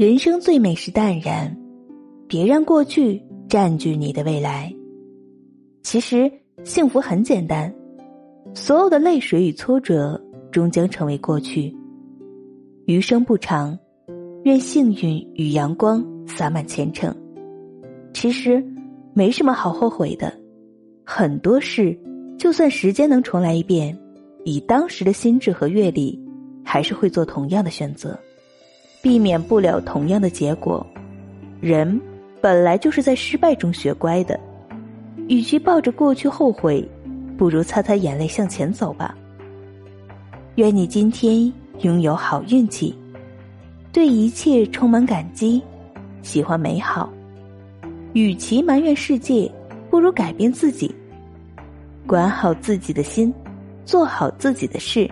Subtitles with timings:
[0.00, 1.54] 人生最美是淡然，
[2.26, 4.74] 别让过去占据你的未来。
[5.82, 6.32] 其实
[6.64, 7.70] 幸福很简单，
[8.54, 10.18] 所有的泪水与挫折
[10.50, 11.76] 终将成为过去。
[12.86, 13.78] 余生不长，
[14.44, 17.14] 愿幸运与阳光洒满前程。
[18.14, 18.66] 其实
[19.12, 20.32] 没什么好后悔的，
[21.04, 21.94] 很多事
[22.38, 23.94] 就算时间能重来一遍，
[24.46, 26.18] 以当时的心智和阅历，
[26.64, 28.18] 还是会做同样的选择。
[29.02, 30.86] 避免不了同样的结果，
[31.60, 32.00] 人
[32.40, 34.38] 本来就是在失败中学乖的。
[35.28, 36.86] 与其抱着过去后悔，
[37.38, 39.16] 不如擦擦眼泪向前走吧。
[40.56, 42.94] 愿你今天拥有好运气，
[43.92, 45.62] 对一切充满感激，
[46.22, 47.08] 喜欢美好。
[48.12, 49.50] 与其埋怨世界，
[49.88, 50.94] 不如改变自己。
[52.06, 53.32] 管好自己的心，
[53.84, 55.08] 做好自己的事，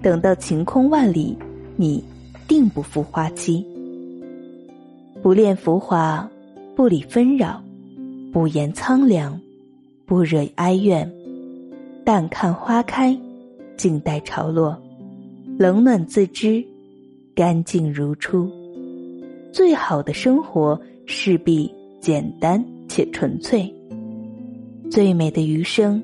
[0.00, 1.36] 等到晴空万里，
[1.76, 2.02] 你。
[2.60, 3.66] 定不负花期。
[5.22, 6.30] 不恋浮华，
[6.76, 7.62] 不理纷扰，
[8.30, 9.40] 不言苍凉，
[10.04, 11.10] 不惹哀怨。
[12.04, 13.18] 淡看花开，
[13.78, 14.78] 静待潮落，
[15.58, 16.62] 冷暖自知，
[17.34, 18.46] 干净如初。
[19.50, 23.74] 最好的生活势必简单且纯粹。
[24.90, 26.02] 最美的余生，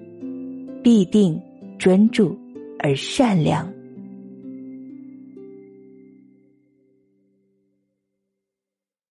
[0.82, 1.38] 必定
[1.78, 2.34] 专注
[2.78, 3.70] 而善良。